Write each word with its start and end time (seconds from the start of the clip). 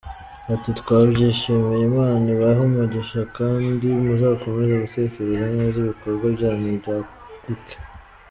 Ati" 0.53 0.69
Twabyishimiye 0.79 1.79
Imana 1.89 2.25
ibahe 2.35 2.61
umugisha 2.67 3.21
kandi 3.37 3.87
muzakomeze 4.03 4.73
gutekereza 4.83 5.45
neza 5.57 5.75
ibikorwa 5.83 6.25
byanyu 6.35 6.67
byaguke. 6.79 7.75